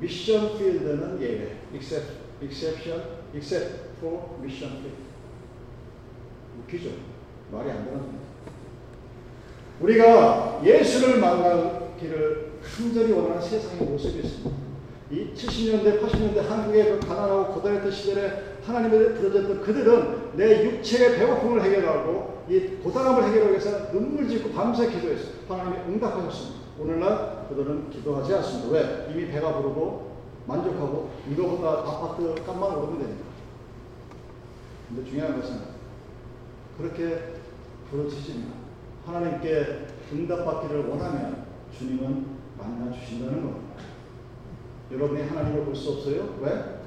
[0.01, 1.59] 미션 필드는 예외.
[1.73, 3.03] except, exception,
[3.35, 5.05] except for mission field.
[6.61, 6.91] 웃기죠?
[7.51, 8.25] 말이 안 되는 겁니다.
[9.81, 14.65] 우리가 예수를 만나기를 간절히 원하는 세상의 모습이 있습니다.
[15.11, 22.45] 이 70년대, 80년대 한국의 그 가난하고 고단했던 시절에 하나님을 부르짖던 그들은 내 육체의 배고픔을 해결하고
[22.49, 25.35] 이 고단함을 해결하기 위해서 눈물 짓고 밤새 기도했어요.
[25.49, 26.65] 하나님이 응답하셨습니다.
[26.79, 28.71] 오늘날 그들은 기도하지 않습니다.
[28.71, 29.09] 왜?
[29.13, 30.14] 이미 배가 부르고
[30.47, 33.25] 만족하고 이거보다 아파트 값만 오르면 되니까.
[34.89, 35.61] 근데 중요한 것은
[36.77, 37.35] 그렇게
[37.91, 38.53] 부르짖습니다.
[39.07, 42.27] 하나님께 응답받기를 원하면 주님은
[42.59, 43.75] 만나 주신다는 겁니다.
[44.93, 46.37] 여러분이 하나님을 볼 수 없어요?
[46.41, 46.81] 왜?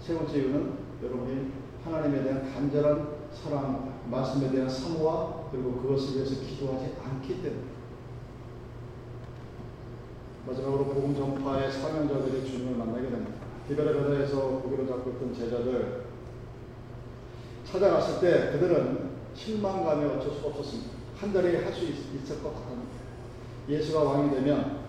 [0.00, 0.72] 세 번째 이유는
[1.02, 1.52] 여러분이
[1.84, 7.73] 하나님에 대한 간절한 사랑, 말씀에 대한 사모와 그리고 그것을 위해서 기도하지 않기 때문에.
[10.46, 13.32] 마지막으로 복음 전파의 사명자들이 주님을 만나게 됩니다.
[13.68, 16.04] 디베레 바다에서 고기를 잡고 있던 제자들
[17.64, 20.90] 찾아갔을 때 그들은 실망감에 어쩔 수 없었습니다.
[21.16, 22.88] 한 달에 할 수 있을 것 같았는데
[23.68, 24.80] 예수가 왕이 되면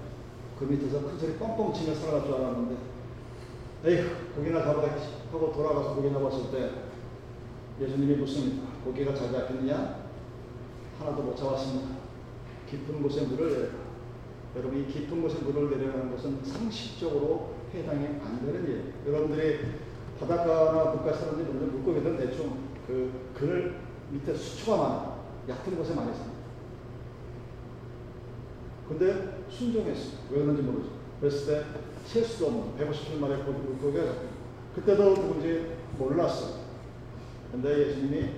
[0.59, 2.75] 그 밑에서 큰 소리 뻥뻥 치며 살아갈 줄 알았는데
[3.85, 4.95] 에휴 고기나 잡아다
[5.31, 6.71] 하고 돌아가서 고기 잡았을 때
[7.81, 8.67] 예수님이 묻습니다.
[8.83, 10.05] 고기가 잘 잡혔느냐?
[10.99, 11.95] 하나도 못 잡았습니다.
[12.69, 13.84] 깊은 곳에 물을 내라.
[14.55, 18.93] 여러분 이 깊은 곳에 물을 내려가는 것은 상식적으로 해당이 안 되는 일.
[19.05, 19.59] 여러분들이
[20.19, 23.75] 바닷가나 물가 사람들이 물고기들은 대충 그 그늘
[24.11, 25.15] 밑에 수초가 많아.
[25.49, 26.35] 얕은 곳에 많이 삽니다.
[28.87, 30.17] 근데 순종했어요.
[30.31, 30.89] 왜 그런지 모르죠.
[31.19, 31.65] 그랬을 때
[32.05, 34.35] 세수도 없는 150킬만에 물고기가 잡힙니다.
[34.75, 36.65] 그때도 누군지 몰랐어요.
[37.51, 38.29] 근데 예수님이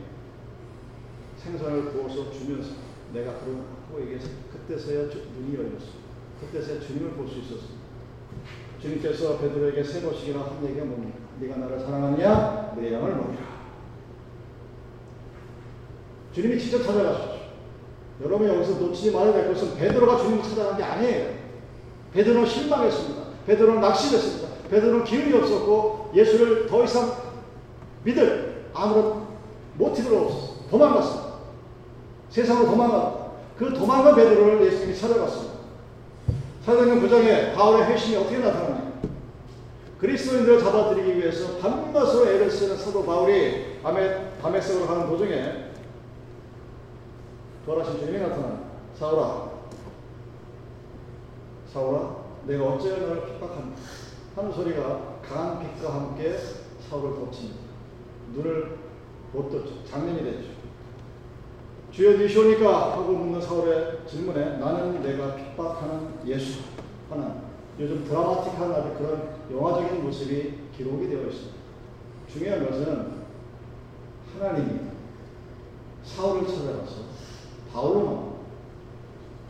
[1.38, 2.72] 생선을 구워서 주면서
[3.14, 6.07] 내가 그러고 얘기해서 그때서야 눈이 열렸어요.
[6.42, 7.78] 그때서야 주님을 볼 수 있었어요.
[8.82, 11.18] 주님께서 베드로에게 세 번씩이나 한 얘기가 뭡니까?
[11.40, 12.74] 네가 나를 사랑하느냐?
[12.78, 13.58] 내 양을 먹이라.
[16.34, 17.38] 주님이 직접 찾아가셨죠.
[18.24, 21.34] 여러분이 여기서 놓치지 말아야 될 것은 베드로가 주님을 찾아간 게 아니에요.
[22.14, 23.22] 베드로는 실망했습니다.
[23.48, 24.70] 베드로는 낙심했습니다.
[24.70, 27.12] 베드로는 기운이 없었고 예수를 더 이상
[28.04, 29.26] 믿을 아무런
[29.76, 30.58] 모티브가 없었어요.
[30.70, 31.28] 도망갔습니다.
[32.30, 33.28] 세상으로 도망갔다.
[33.58, 35.47] 그 도망간 베드로를 예수님이 찾아갔습니다.
[36.68, 38.92] 사도행 9장에 바울의 회심이 어떻게 나타나냐.
[40.00, 45.72] 그리스도인들을 잡아들이기 위해서 밤낮으로 애를 쓰는 사도 바울이 밤에, 밤에 썩으로 가는 도중에
[47.64, 48.64] 부활하신 주님이 나타나
[48.96, 49.50] 사울아
[51.72, 53.78] 사울아 내가 어째 너를 핍박한다
[54.36, 56.38] 하는 소리가 강한 빛과 함께
[56.90, 57.60] 사울을 덮칩니다.
[58.34, 58.78] 눈을
[59.32, 59.86] 못 떴죠.
[59.86, 60.57] 장면이 됐죠.
[61.98, 66.60] 주여 니시오니까 하고 묻는 사울의 질문에 나는 내가 핍박하는 예수
[67.10, 67.32] 하는
[67.80, 71.58] 요즘 드라마틱한 아주 그런 영화적인 모습이 기록이 되어 있습니다.
[72.32, 73.14] 중요한 것은
[74.32, 74.80] 하나님이
[76.04, 76.98] 사울을 찾아가서
[77.74, 78.34] 바울로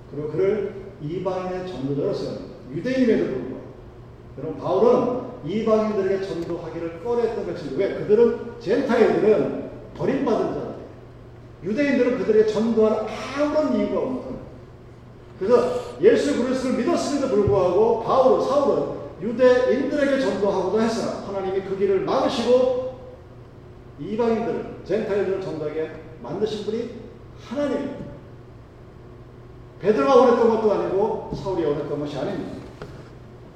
[0.10, 2.46] 그리고 그를 이방인의 전도자로 세웁니다.
[2.72, 3.62] 유대인임에도 불구하고.
[4.38, 7.78] 여러분 바울은 이방인들에게 전도하기를 꺼려했던 것입니다.
[7.78, 7.94] 왜?
[7.96, 10.57] 그들은 젠타일들은 버림받은.
[11.64, 14.38] 유대인들은 그들에게 전도할 아무런 이유가 없는
[15.40, 22.98] 그래서 예수 그리스도를 믿었음에도 불구하고 바울은 사울은 유대인들에게 전도하고도 했으나 하나님이 그 길을 막으시고
[24.00, 25.92] 이방인들을 젠타일들을 전도하게
[26.22, 26.90] 만드신 분이
[27.48, 28.08] 하나님입니다.
[29.80, 32.58] 베드로가 원했던 것도 아니고 사울이 원했던 것이 아닙니다.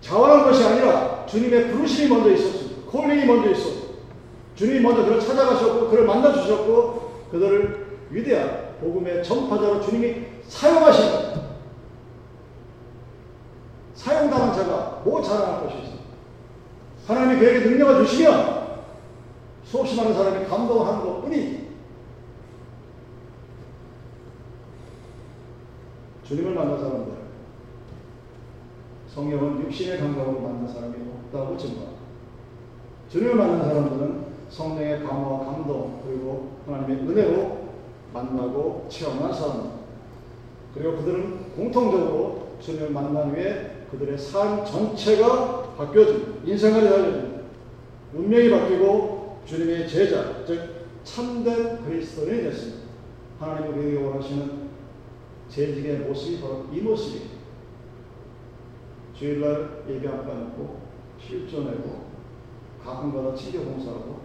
[0.01, 2.91] 자원한 것이 아니라 주님의 부르심이 먼저 있었습니다.
[2.91, 3.95] 콜링이 먼저 있었고
[4.55, 7.80] 주님이 먼저 그를 찾아가셨고 그를 만나 주셨고 그들을
[8.11, 11.41] 위대한 복음의 전파자로 주님이 사용하신 것.
[13.95, 15.91] 사용당한 자가 뭐 자랑할 것이 있어?
[17.07, 18.81] 하나님이 그에게 능력을 주시면
[19.63, 21.71] 수없이 많은 사람이 감동을 하는 것 뿐이
[26.25, 27.13] 주님을 만난 사람들
[29.13, 30.95] 성령은 육신의 감각으로 만난 사람이
[31.25, 32.01] 없다고 증거합니다.
[33.09, 37.60] 주님을 만난 사람들은 성령의 감화와 감동 그리고 하나님의 은혜로
[38.13, 39.75] 만나고 체험한 사람입니다.
[40.73, 46.45] 그리고 그들은 공통적으로 주님을 만난 후에 그들의 삶 전체가 바뀌어집니다.
[46.45, 47.41] 인생관이 달라집니다.
[48.13, 52.81] 운명이 바뀌고 주님의 제자, 즉 참된 그리스도인이 됐습니다.
[53.39, 54.69] 하나님이 우리에게 원하시는
[55.49, 57.41] 재직의 모습이 바로 이 모습이에요.
[59.13, 60.79] 주일날 예배 안 받고
[61.19, 62.11] 실전하고
[62.83, 64.21] 가끔가다 친교 봉사하고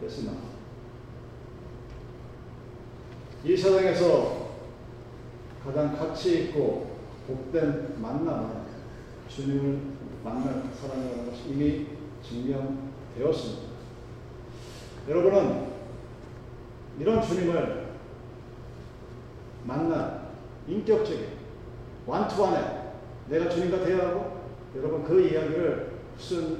[0.00, 0.57] 됐습니다.
[3.44, 4.48] 이 세상에서
[5.64, 6.96] 가장 가치 있고
[7.26, 8.62] 복된 만남은
[9.28, 9.80] 주님을
[10.24, 11.86] 만날 사람이라는 것이 이미
[12.22, 13.68] 증명되었습니다.
[15.08, 15.68] 여러분은
[16.98, 17.88] 이런 주님을
[19.64, 20.28] 만나
[20.66, 21.26] 인격적인
[22.06, 22.92] 완투완에
[23.28, 24.38] 내가 주님과 대화하고
[24.76, 26.58] 여러분 그 이야기를 무슨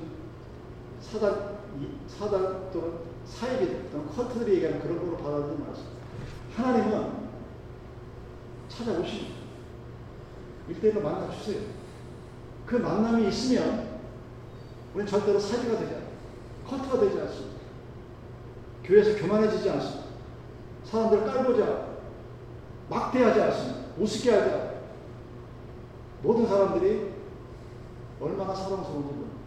[1.01, 1.59] 사단
[2.07, 5.98] 사단 또는 사이비 또는 커트들이 얘기하는 그런 거로 받아들이지 마세요.
[6.59, 7.13] 하나님은
[8.69, 9.39] 찾아오십니다.
[10.69, 11.63] 일대일로 만나 주세요.
[12.67, 13.87] 그 만남이 있으면
[14.93, 16.09] 우리는 절대로 사기가 되지 않아요.
[16.67, 17.59] 커트가 되지 않습니다.
[18.83, 20.09] 교회에서 교만해지지 않습니다.
[20.85, 21.87] 사람들을 않아요.
[22.91, 23.79] 막대하지 않습니다.
[23.99, 24.79] 우습게 하지.
[26.23, 27.13] 모든 사람들이
[28.21, 29.39] 얼마나 사랑스러운지 모릅니다.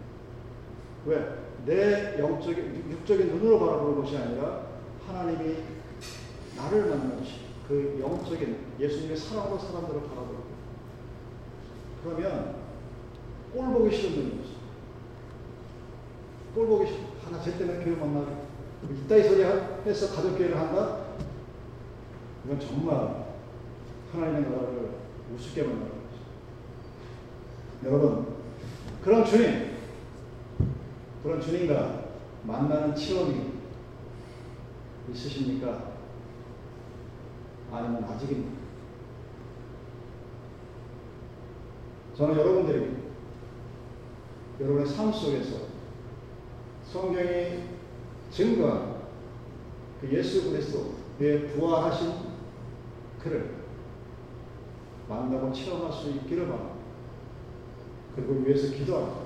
[1.06, 1.41] 왜?
[1.65, 4.62] 내 영적인, 육적인 눈으로 바라보는 것이 아니라
[5.06, 5.81] 하나님이
[6.56, 10.44] 나를 만나시 그 영적인 예수님의 사랑으로 사람들을 바라보고
[12.04, 12.56] 그러면
[13.54, 14.52] 꼴 보기 싫은 눈이 없어.
[16.56, 17.00] 꼴 보기 싫어.
[17.26, 18.52] 하나 쟤 때문에 교회 만나고
[19.06, 20.98] 이따위 소리 해서 가족교회를 한다?
[22.46, 23.26] 이건 정말
[24.12, 24.92] 하나님의 나라를
[25.36, 26.02] 우습게 만나는 거죠.
[27.86, 28.36] 여러분,
[29.04, 29.72] 그런 주님,
[31.24, 32.06] 그런 주님과
[32.44, 33.52] 만나는 체험이
[35.12, 35.90] 있으십니까?
[37.71, 38.62] 아니면 아직입니까?
[42.15, 42.97] 저는 여러분들이
[44.60, 45.57] 여러분의 삶 속에서
[46.86, 47.63] 성경이
[48.29, 49.01] 증거한
[50.01, 52.12] 그 예수 그리스도의 부활하신
[53.21, 53.55] 그를
[55.07, 56.75] 만나고 체험할 수 있기를 바랍니다.
[58.15, 59.21] 그리고 위해서 기도합니다.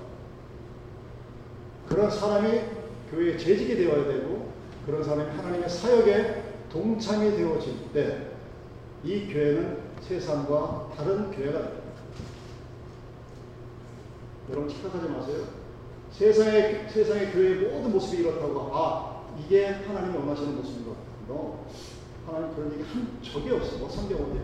[1.88, 2.62] 그런 사람이
[3.10, 4.52] 교회에 재직이 되어야 되고
[4.86, 8.35] 그런 사람이 하나님의 사역에 동참이 되어질 때
[9.06, 11.86] 이 교회는 세상과 다른 교회가 됩니다.
[14.50, 15.38] 여러분 착각하지 마세요.
[16.12, 21.06] 세상의 세상의 교회의 모든 모습이 이렇다고 아 이게 하나님이 원하시는 모습인 것 같아.
[22.26, 23.78] 하나님 그런 얘기 한 적이 없어.
[23.78, 24.40] 뭐 성경 어디?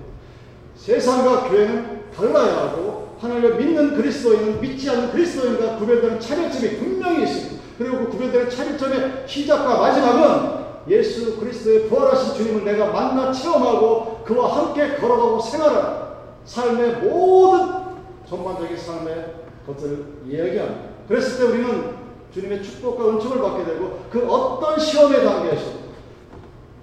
[0.76, 7.64] 세상과 교회는 달라야 하고 하나님을 믿는 그리스도인은 믿지 않는 그리스도인과 구별되는 차별점이 분명히 있습니다.
[7.80, 14.96] 그리고 그 구별되는 차별점의 시작과 마지막은 예수 그리스도의 부활하신 주님을 내가 만나 체험하고 그와 함께
[14.96, 16.02] 걸어가고 생활하는
[16.46, 17.82] 삶의 모든
[18.28, 20.90] 전반적인 삶의 것을 이야기합니다.
[21.08, 21.96] 그랬을 때 우리는
[22.34, 25.82] 주님의 축복과 은총을 받게 되고 그 어떤 시험의 단계에서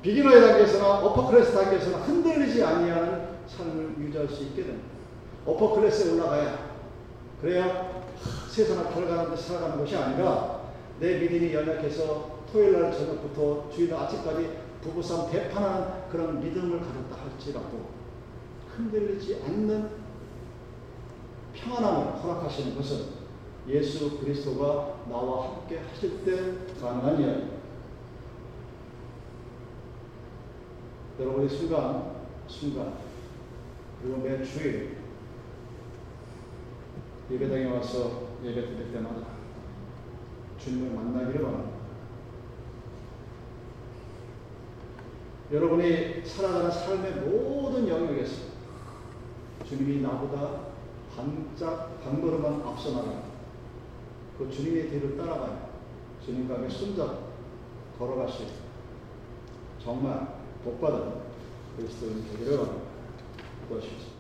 [0.03, 4.89] 비기너의 단계에서나 어퍼클래스 단계에서나 흔들리지 아니하는 삶을 유지할 수 있게 됩니다.
[5.47, 6.69] 어퍼클래스에 올라가야
[7.41, 8.03] 그래야
[8.49, 10.61] 세상을 걸어가는 데 살아가는 것이 아니라
[11.01, 17.89] 내 믿음이 연약해서 토요일 날 저녁부터 주일 아침까지 부부싸움 대판하는 그런 믿음을 가졌다 할지라도
[18.77, 19.91] 흔들리지 않는
[21.55, 23.19] 평안함을 허락하시는 것은
[23.69, 27.59] 예수 그리스도가 나와 함께 하실 때 가능한 이야기입니다.
[31.21, 32.15] 여러분이 순간,
[32.47, 32.95] 순간,
[34.01, 34.99] 그리고 매 주일
[37.31, 39.27] 예배당에 와서 예배 드릴 때마다
[40.59, 41.78] 주님을 만나기를 바랍니다.
[45.53, 48.49] 여러분이 살아가는 삶의 모든 영역에서
[49.67, 50.69] 주님이 나보다
[51.17, 53.23] 반짝 반걸음만 앞서 나가
[54.39, 55.69] 그 주님의 뒤를 따라가요.
[56.25, 57.29] 주님과 함께 손잡고
[57.99, 58.53] 걸어갈 수 있고
[59.83, 61.13] 정말 복받은
[61.77, 62.89] 그리스도인 되기를.
[63.69, 64.18] 것이죠.